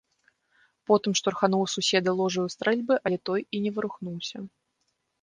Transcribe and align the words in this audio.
Потым 0.91 1.11
штурхануў 1.19 1.63
суседа 1.75 2.11
ложаю 2.23 2.47
стрэльбы, 2.57 2.93
але 3.11 3.23
той 3.31 3.41
і 3.59 3.65
не 3.67 3.71
варухнуўся. 3.81 4.37